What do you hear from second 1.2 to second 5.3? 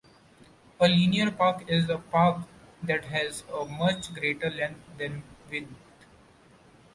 park is a park that has a much greater length than